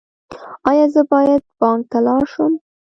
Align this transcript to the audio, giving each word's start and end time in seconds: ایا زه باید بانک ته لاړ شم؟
ایا 0.69 0.85
زه 0.93 1.01
باید 1.11 1.41
بانک 1.59 1.83
ته 1.91 1.99
لاړ 2.05 2.23
شم؟ 2.33 2.53